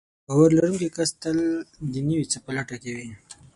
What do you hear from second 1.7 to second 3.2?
د نوي څه په لټه کې وي.